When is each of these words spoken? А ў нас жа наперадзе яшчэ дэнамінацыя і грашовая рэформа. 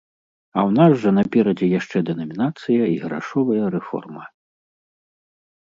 А 0.53 0.59
ў 0.61 0.69
нас 0.79 0.91
жа 1.03 1.11
наперадзе 1.17 1.67
яшчэ 1.79 1.97
дэнамінацыя 2.09 2.83
і 2.95 2.97
грашовая 3.05 3.65
рэформа. 3.79 4.23